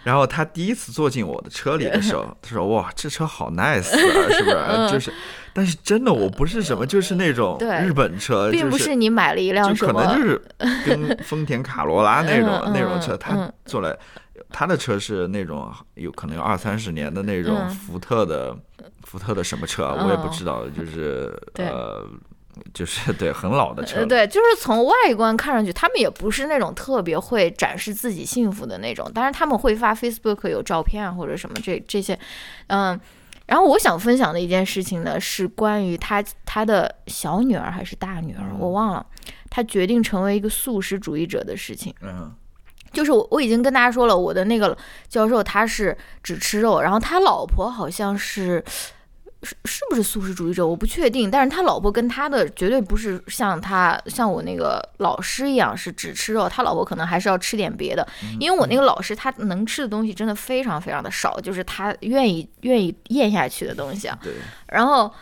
[0.04, 3.98] 然后他第一次坐进我的车里的时候，他说：“哇，这车好 nice 啊，
[4.30, 4.88] 是不是？
[4.90, 5.12] 就是，
[5.52, 10.40] 但是真的我不是什么，就是那种日本车，并不就是你买了一辆就什么，可能就是
[10.86, 13.52] 跟丰田卡罗拉 那种那种车，嗯他嗯。
[13.66, 13.94] 坐来，
[14.50, 17.68] 他的车是那种有可能有二三十年的那种嗯。
[17.70, 18.56] 福特的
[19.04, 22.06] 福特的什么车，我也不知道，就是呃。
[22.74, 32.18] 就是对很老的车呃，了，对，就是从外观看上去，他们也不是那种特别会展示自己幸福的那种，当然他们会发 Facebook 有照片啊或者什么这这些，
[32.68, 32.98] 嗯。
[33.46, 39.06] 然后我想分享的一件事情呢，是关于他他的小女儿还是大女儿，嗯我忘了。
[39.48, 42.30] 他决定成为一个素食主义者的事情，嗯
[42.92, 44.76] 就是我我已经跟大家说了，我的那个
[45.08, 48.62] 教授他是只吃肉，然后他老婆好像是
[49.42, 58.06] 是是不是素食主义者，我不确定，但是他老婆跟他的绝对不是像他像我那个老师一样是只吃肉，他老婆可能还是要吃点别的，
[58.40, 64.32] 因为我那个老师他能吃的东西真的非常非常的少，就是他愿意愿意咽下去的东西啊，对，
[64.66, 65.12] 然后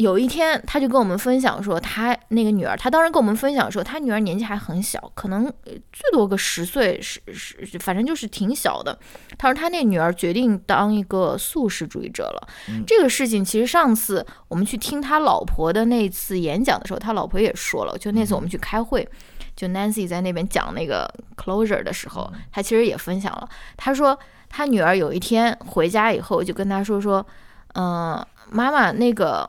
[0.00, 8.98] 有一天，他就跟我们分享说，他那个女儿，他当时跟我们分享说，他女儿年纪还很小，可能呃最多个十岁，十十，反正就是挺小的。
[9.36, 12.48] 他说他那女儿决定当一个素食主义者了。
[12.86, 19.06] 这个事情其实上次我们去听他老婆的那次演讲的时候，他老婆也说了，就那次我们去开会。
[19.54, 23.46] 就 Nancy 在那边讲那个 closure 的时候，他其实也分享了。
[23.76, 27.26] 他说他女儿有一天回家以后，就跟他说说，
[27.74, 29.46] 嗯、妈妈，那个，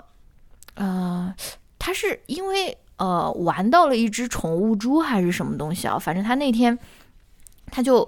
[0.81, 1.33] 呃，
[1.77, 5.99] 他是因为呃玩到了一只宠物猪还是什么东西啊？
[5.99, 6.77] 反正他那天
[7.67, 8.07] 他就，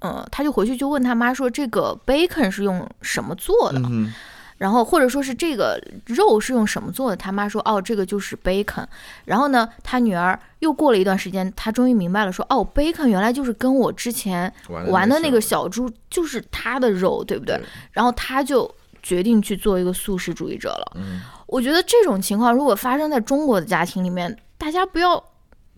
[0.00, 3.80] 呃，他就回去就问他妈说，这个 bacon 是用什么做的？
[3.90, 4.12] 嗯
[4.58, 7.16] 然后或者说是这个肉是用什么做的？
[7.16, 8.86] 他妈说哦，这个就是 bacon。
[9.26, 14.50] 然后呢，他女儿又过了一段时间，他终于明白了说，哦，bacon 原来就是跟我之前
[14.88, 17.60] 玩的那个小猪就是它的肉，对不对？
[17.92, 18.74] 然后他就
[19.06, 20.92] 决定去做一个素食主义者了。
[20.96, 25.22] 嗯我觉得这种情况如果发生在中国的家庭里面，大家不要。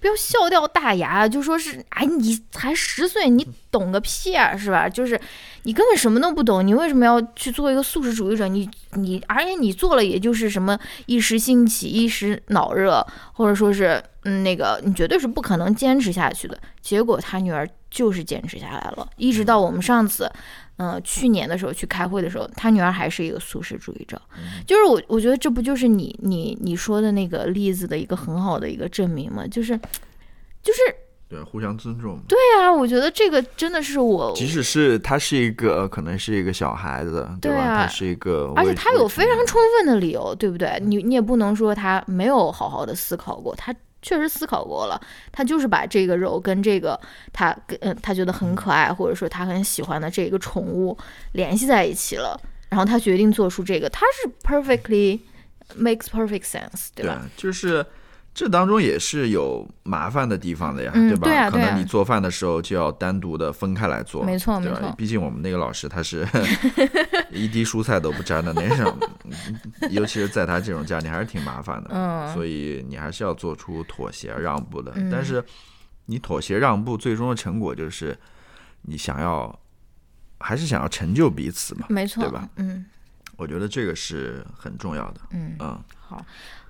[0.00, 4.88] 不要笑掉大牙，就说是哎，你才十岁，你懂个屁啊，是吧？
[4.88, 5.20] 就是
[5.64, 8.46] 你根本什么都不懂，你为什么要去做一个素食主义者？
[8.46, 16.56] 你你，而且你做了也就是什么一时兴起、一时脑热，或者说是嗯那个，你绝对是不可能坚持下去的。
[16.80, 20.67] 结果他女儿就是坚持下来了，一直到我们上次，嗯、
[21.02, 24.20] 去年的时候去开会的时候，他女儿还是一个素食主义者。
[24.66, 29.46] 就是我我觉得这不就是你你你说的那个例子的一个很好的一个证明吗？
[29.46, 29.76] 就是
[30.62, 30.80] 就是
[31.28, 32.18] 对，互相尊重。
[32.26, 37.36] 对啊，我觉得这个真的是我，即使是他是一个，可能是一个小孩子，吧？
[37.42, 40.80] 对吧他是一个，而且他有非常充分的理由，对不对？
[40.82, 45.00] 你你也不能说他没有好好的思考过，他确实思考过了，
[45.32, 46.98] 他就是把这个肉跟这个
[47.32, 50.96] 他跟嗯他觉得很可爱，或者说他很喜欢的这个宠物
[51.32, 55.20] 联系在一起了，然后他决定做出这个，他是 perfectly
[55.76, 57.84] makes perfect sense，对对吧？，就是
[58.34, 61.50] 这当中也是有麻烦的地方的呀，嗯吧？
[61.50, 66.26] 可能你做饭的时候就要单独的分开来做，没错对吧没错毕竟我们那个老师他是
[67.32, 68.96] 一滴蔬菜都不沾的那种，
[69.90, 74.92] 尤其是在他这种家庭还是挺麻烦的，嗯所以你还是要做出妥协让步的。
[74.94, 75.44] 嗯但是
[76.06, 78.16] 你妥协让步，最终的成果就是
[78.82, 79.58] 你想要。
[80.40, 82.48] 还是想要成就彼此嘛，没错，对吧？
[82.58, 82.86] 嗯
[83.36, 85.20] 我觉得这个是很重要的。
[85.30, 85.56] 嗯。
[85.58, 86.24] 嗯好，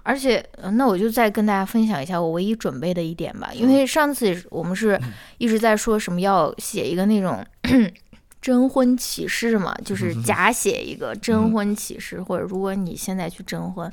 [0.08, 4.98] 而且呃那我就再跟大家分享一下我唯一准备的一点吧，因为上次我们是
[5.36, 7.44] 一直在说什么要写一个那种
[8.40, 13.92] 征婚启事嘛，就是假写一个征婚启事，或者如果你现在去征婚。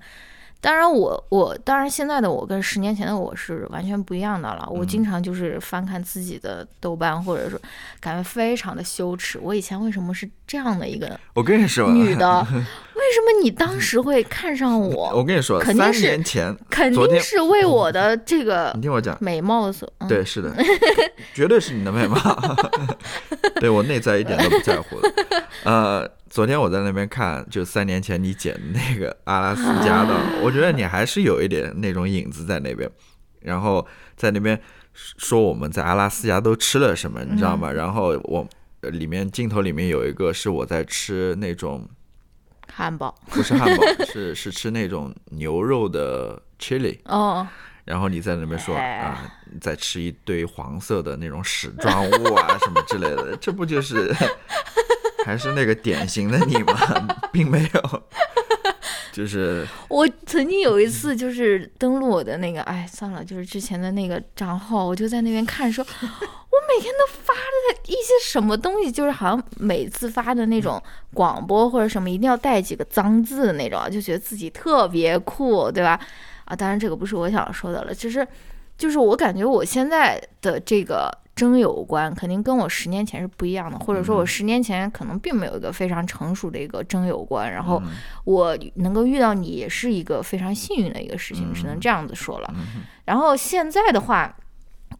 [0.65, 4.67] 当然我，我当然现在的我跟十年前的我是完全不一样的了。
[4.71, 7.59] 我经常就是翻看自己的豆瓣，或者说
[7.99, 9.37] 感觉非常的羞耻。
[9.39, 12.39] 我以前为什么是这样的一个我跟你说，女的？
[12.95, 15.11] 为什么你当时会看上我？
[15.15, 20.51] 我跟你说，三肯定是年前，肯定是为我的这个你听我讲，美貌所，嗯、对，是的，
[21.35, 22.17] 绝对是你的美貌，
[23.61, 25.13] 对我内在一点都不在乎的。
[25.63, 32.91] 呃，昨天我在那边看，就三年前你剪的那个阿拉斯加的，我觉得你还是有一点那种影子在那边，
[33.39, 34.61] 然后在那边
[34.93, 37.71] 说我们在阿拉斯加都吃了什么，你知道吗？
[37.71, 38.45] 然后我
[38.81, 41.87] 呃里面镜头里面有一个是我在吃那种
[42.69, 43.15] 汉堡。
[43.31, 46.99] 不是汉堡，是是吃那种牛肉的 chili。
[47.05, 47.47] 哦，
[47.85, 48.97] 然后你在那边说哎。
[48.97, 54.13] 啊，你在吃一堆黄色的那种屎状物啊什么之类的，这不就是
[55.25, 56.75] 还是那个典型的你吗？
[57.33, 58.03] 并没有，
[59.11, 70.79] 就是 我曾经有一次就是登录我的那个，哎，算了，就是之前的那个账号，我就在那边看说，我每天都发的一些什么东西，就是好像每次发的那种
[71.11, 75.99] 广播或者什么，一定要带几个脏字的那种，就觉得自己特别酷，对吧？
[76.45, 78.25] 啊，当然这个不是我想说的了，只是
[78.77, 87.81] 就是我感觉我现在的这个真有关，肯定跟我十年前是不一样的，或者说我十年前可能并没有一个非常成熟的一个真有关，然后
[88.23, 92.53] 我能够遇到你也是一个非常幸运的一个事情，只能这样子说了。
[93.03, 94.33] 然后现在的话，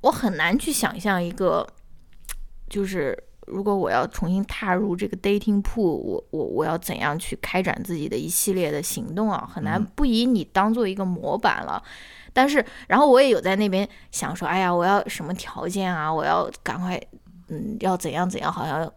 [0.02, 1.65] 我很难去想象一个，
[2.67, 3.17] 就是
[3.48, 9.50] 如果我要重新踏入这个 dating pool，我我我要怎样去开展自己的一系列的行动啊？
[9.50, 11.82] 很难不以你当做一个模板了。
[12.36, 16.13] 但是，然后我也有在那边想说，哎呀，我要什么条件啊？
[16.13, 17.02] 我要赶快，
[17.48, 18.52] 嗯，要怎样怎样？
[18.52, 18.91] 好像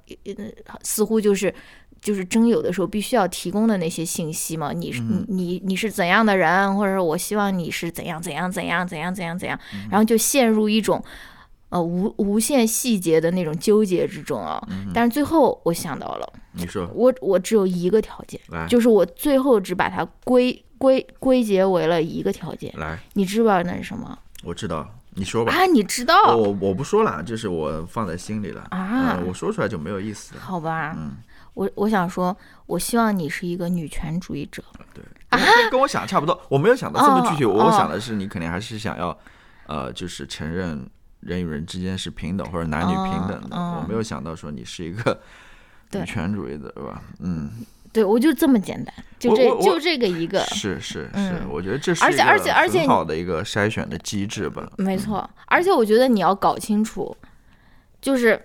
[0.82, 1.54] 似乎就是
[2.00, 4.72] 就是真有的时候必须要提供的那些信息嘛。
[4.72, 6.76] 你是你你你是怎样的人？
[6.76, 9.56] 或者说我希望你是怎样怎样怎样怎样怎样怎样？
[9.88, 11.00] 然后就陷入一种
[11.70, 14.62] 呃无无限细节的那种纠结之中啊。
[14.94, 20.64] 但是最后我想到了，你说我我只有一个条件，就是我最后只把它归。
[20.78, 24.16] 归归结为了一个条件，来，你知不知道那是什么？
[24.44, 25.52] 我知道，你说吧。
[25.52, 26.36] 啊，你知道？
[26.36, 29.18] 我我不说了，这是我放在心里了啊。
[29.26, 30.36] 我说出来就没有意思。
[30.38, 31.16] 好吧，嗯，
[31.54, 34.62] 我我想说，我希望你是一个女权主义者。
[34.94, 36.40] 对，跟跟我想的差不多。
[36.48, 39.18] 我没有想到这么具体，我想的是你肯定还是想要，
[39.66, 40.88] 呃，就是承认
[41.28, 43.56] 人与人之间是平等或者男女平等的。
[43.56, 45.20] 我没有想到说你是一个
[45.92, 47.02] 女权主义的，是吧？
[47.20, 47.50] 嗯。
[47.90, 54.70] 对，我就这么简单，就这就这个一个，是是是，我觉得这是而且而且而且好的一个筛选的机制吧。
[54.76, 57.16] 没错，而且我觉得你要搞清楚，
[58.02, 58.40] 就是，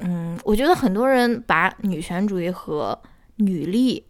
[0.00, 2.98] 嗯，我觉得很多人把女权主义和
[3.36, 4.06] 女力，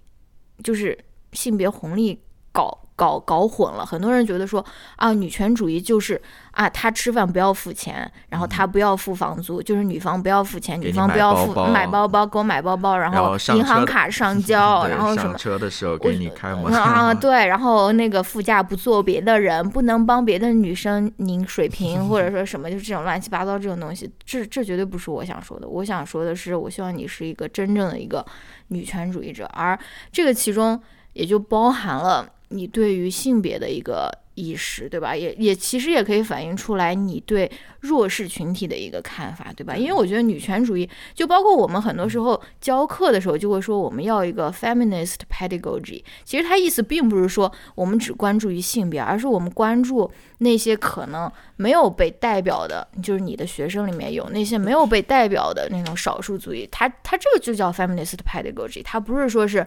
[0.63, 0.97] 就是
[1.33, 2.84] 性别红利搞。
[2.97, 4.65] 搞搞混了，很多人觉得说
[4.97, 6.21] 啊，女权主义就是
[6.53, 25.67] 啊，她吃饭不要付钱，然后她不要付房租，就是女方不要付钱，女方不要付买包包给我买包包，然后银行卡上 交，然后什么上车的时候给你开门啊， 对，然后那个副驾不坐别的人，不能帮别的女生拧水瓶 或者说什么，就是这种乱七八糟这种东西，这这绝对不是我想说的。
[25.67, 28.25] 我想说的是，我希望你是一个真正的一个
[28.69, 29.77] 女权主义者，而
[30.13, 30.81] 这个其中
[31.15, 32.29] 也就包含了。
[32.55, 35.15] 你对于性别的一个意识，对吧？
[35.15, 39.77] 也也其实也可以反映出来你对弱势群体的一个看法，对吧？
[39.77, 46.03] 因为我觉得女权主义，就包括我们很多时候教课的时候，就会说我们要一个 feminist pedagogy。
[46.25, 50.11] 其实它意思并不是说我们只关注于性别，而是我们关注
[50.45, 56.65] 那些可能没有被代表的，就是你的学生里面有那些没有被代表的那种少数族裔。
[56.71, 58.83] 他他这个就叫 feminist pedagogy。
[58.85, 59.67] 他不是说是。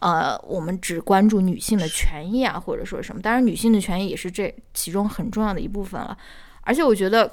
[0.00, 3.22] 呃，我们只关注女性的权益啊，或者说什么？
[3.22, 6.14] 当然，女性的权益也是这其中很重要的一部分了。
[6.60, 7.30] 而且，我觉得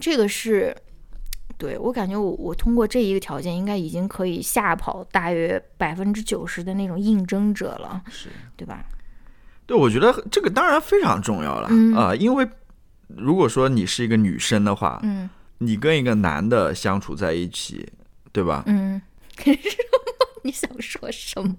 [0.00, 0.74] 这个是
[1.56, 8.84] 对我感觉，我我通过这一个条件，应该已经可以吓跑大约百分之九十的那种应征者了，是对吧？
[9.66, 12.48] 对，我觉得这个当然非常重要了啊，因为
[13.08, 17.88] 如果说你是一个女生的话，嗯，你跟一个男的相处在一起，
[18.32, 18.64] 对吧？
[18.66, 19.00] 嗯，
[20.42, 21.56] 你想说什么？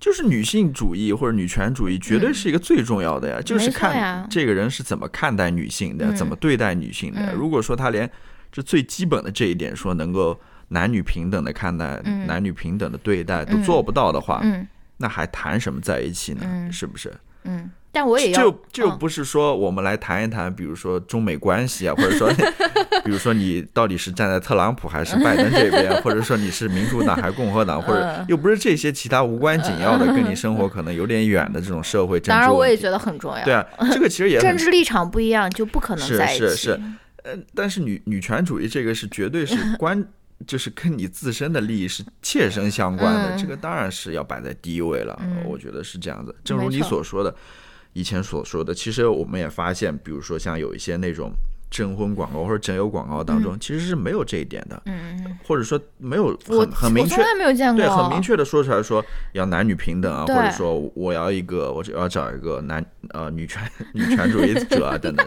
[0.00, 3.40] 就是女性主义或者女权主义，绝对是一个最重要的呀。
[3.44, 7.34] 就是看这个人是怎么看待女性的，怎么对待女性的。
[7.34, 8.08] 如果说他连
[8.52, 10.38] 这最基本的这一点，说能够
[10.68, 14.40] 男女平等的看待、男女平等的对待都做不到的话，
[14.98, 16.68] 那还谈什么在一起呢？
[16.70, 17.12] 是不是？
[17.44, 17.70] 嗯。
[17.90, 22.28] 但我也要，就就不是说我们来谈一谈，比如说中美关系啊，或者说，
[23.02, 32.30] 比如说你到底是站在特朗普还是拜登这边，或者说你是民主党还是共和党，或者又不是这些其他无关紧要的，跟你生活可能有点远的这种社会政治。
[32.30, 33.42] 当然，我也觉得很重要。
[33.42, 36.40] 对啊，这个其实也 政治立场不一样就不可能在一起。
[36.40, 36.80] 是是是，
[37.24, 40.06] 呃，但是女女权主义这个是绝对是 关，
[40.46, 45.20] 就是跟你自身的利益是切身相关的，这个当然是要摆在第一位了。
[45.46, 47.34] 我觉得是这样子，正如你所说的。
[47.94, 51.32] 以前所说的，其实我们也发现，比如说像有一些那种
[51.68, 65.26] 征婚广告或者征友广告当中，其实是没有这一点的，嗯或者说没有很很明确，从来没有见过，对，很明确的说出来说要男女平等啊，或者说我要一个，我只要找一个男呃女权女权主义者啊等等，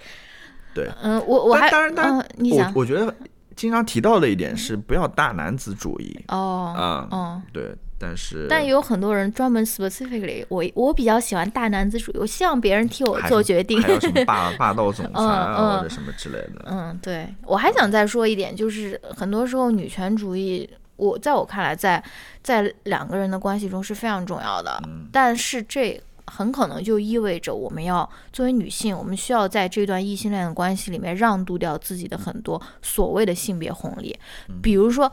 [0.72, 3.14] 对，嗯，我我还当然当然，我我觉得
[3.58, 7.74] 经常提到的一点是不要大男子主义哦，啊，哦，对。
[8.00, 13.82] 但是，但也有很多人专门 specifically，我我比较喜欢大男子主义，我希望别人替我做决定。
[13.82, 16.64] 还有什么霸霸道总裁啊， 或者什么之类的。
[16.66, 22.00] 嗯，对，我还想再说一点，就是很多时候女权主义，我在我看来，在
[22.40, 24.80] 在两个人的关系中是非常重要的。
[24.86, 25.08] 嗯。
[25.10, 34.18] 但是这很可能就意味着我们要作为女性，我们需要在这段异性恋的关系里面让渡掉自己的很多所谓的性别红利，
[34.62, 35.10] 比如说。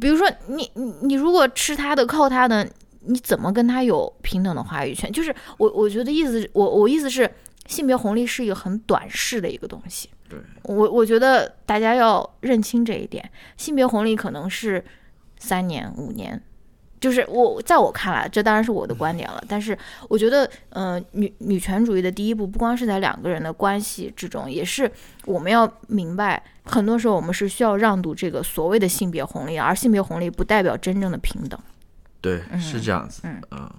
[0.00, 2.68] 比如说，你你你如果吃他的靠他的，
[3.02, 5.12] 你怎么跟他有平等的话语权？
[5.12, 7.30] 就是我我觉得意思，我我意思是，
[7.66, 10.10] 性别红利是一个很短视的一个东西。
[10.28, 14.84] 对，我我觉得大家要认清这一点，性别红利可能是
[15.38, 16.42] 三年、五年，
[17.06, 19.40] 就是我在我看来，这当然是我的观点了。
[19.48, 19.78] 但是
[20.08, 24.90] 我觉得，呃，女女权主义的第一步，不光是在两个人的关系之中，也是
[25.24, 31.56] 我们要明白，很多时候我们是需要让渡这个所谓的性别红利，而性别红利不代表真正的平等。
[32.20, 33.20] 对，是这样子。
[33.22, 33.70] 嗯嗯，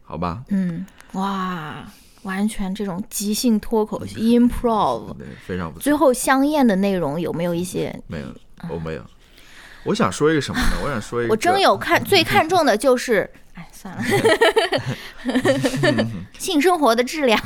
[0.00, 1.86] 好吧，嗯，哇，
[2.22, 5.82] 完全这种即兴脱口秀 improv，对，非常不错。
[5.82, 7.94] 最后香艳的内容有没有一些？
[8.06, 8.34] 没有，
[8.70, 9.04] 我没有。
[9.84, 10.76] 我想说一个什么呢？
[10.84, 14.02] 我想说一个，我真有看最看重的就是，哎，算了，
[16.38, 17.40] 性生活的质量。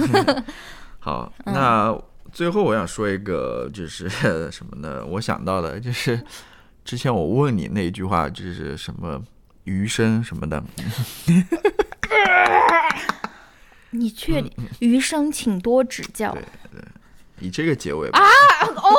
[0.98, 1.96] 好，嗯那
[2.32, 4.08] 最后我想说一个，就是
[4.50, 5.04] 什么呢？
[5.06, 6.20] 我想到的就是
[6.84, 9.22] 之前我问你那句话，就是什么
[9.64, 10.62] 余生什么的，
[13.90, 14.50] 你确定？
[14.80, 16.36] 余生请多指教。
[17.40, 18.20] 以这个结尾吧。
[18.76, 18.90] 哦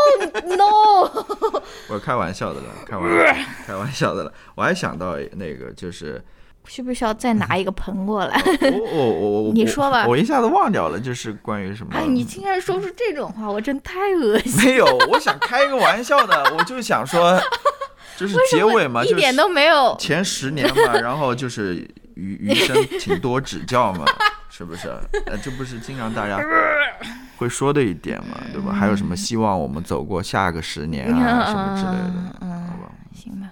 [0.56, 1.62] no！
[1.90, 4.34] 我开玩笑的了，开玩开玩笑的了。
[4.56, 6.24] 我还想到那个，就是
[6.68, 8.42] 需不需要再拿一个盆过来？
[8.62, 11.94] 我我我我，你说吧我，我一下子忘掉了，就是关于什么？
[11.94, 14.66] 哎，你竟然说出这种话，我真太恶心。
[14.66, 17.40] 没有，我想开一个玩笑的，我就想说，
[18.18, 19.96] 就是结尾嘛，就是一点都没有。
[20.00, 21.76] 前十年嘛，然后就是
[22.16, 24.06] 余余生请多指教嘛，
[24.56, 24.88] 是不是？
[25.28, 26.39] 呃，这不是经常大家
[27.38, 28.72] 会说的一点嘛，对吧？
[28.72, 32.91] 还有什么希望我们走过下个十年啊，什么之类的，嗯好吧？
[33.14, 33.47] 行吧。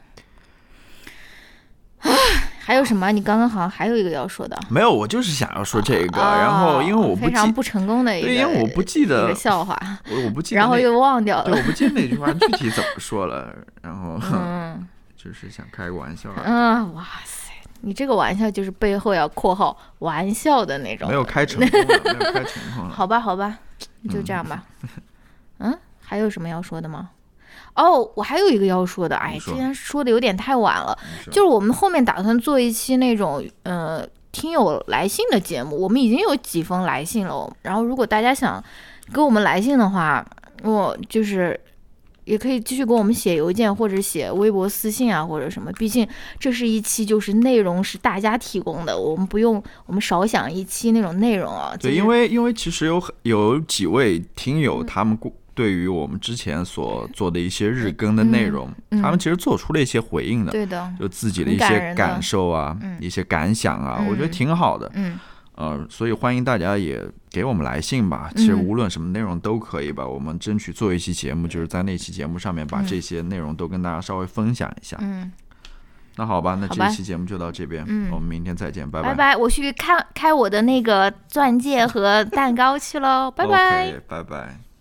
[2.03, 2.11] 唉，
[2.59, 3.11] 还有什么？
[3.11, 4.57] 你刚刚好像还有一个要说的。
[4.69, 9.77] 没有，我就是想要说这个，哦然后因为我不记，非常不成功的一个，对，因为我不记一得个，笑话，
[10.09, 11.57] 我我不记得，然后又忘掉对，了。
[11.59, 14.87] 我不记得那句话具体怎么说了，然后嗯
[15.17, 17.52] 就是想开个玩笑嗯，哇塞，
[17.85, 21.09] 你这个玩笑就是背后要括号玩笑的那种。
[21.09, 22.61] 没有开成，没有开成。
[22.89, 23.59] 好吧，好吧，
[24.09, 24.63] 就这样吧。
[25.59, 27.09] 嗯，还有什么要说的吗？
[27.75, 38.63] 哦，我还有一个要说的，哎之前说的有点太晚了，就是我们后面打算做一期那种呃听友来信的节目，我们已经有几封来信了，然后如果大家想
[39.13, 40.25] 给我们来信的话，
[40.63, 41.59] 我就是。
[42.25, 45.71] 也可以继续给我们写邮件，或者写微博私信啊，或者什么。
[45.73, 46.07] 毕竟
[46.39, 51.75] 这是一期就是内容是大家提供的，我们不用我们少想一期那种内容啊。
[51.79, 64.91] 对，因为因为其实有很有几位听嗯友，他们过对于我们之前所做的一些日更的内容，嗯他们其实做出了一些回应的，对的，就自己的一些感受啊，嗯一些感想啊，嗯我觉得挺好的。
[64.95, 65.19] 嗯
[65.55, 66.99] 呃，所以欢迎大家也
[67.29, 68.31] 给我们来信吧。
[68.35, 74.97] 其实嗯无论什么内容都可以吧，我们争取做一期节目，就是在那期节目上面把嗯这些内容都跟大家稍微分享一下。
[75.01, 75.31] 嗯，
[76.15, 83.93] 那好吧，那这一期节目就到这边，嗯我们明天再见，拜拜拜，我去看开我的那个钻戒和蛋糕去喽，拜 拜。
[84.07, 84.62] 拜拜。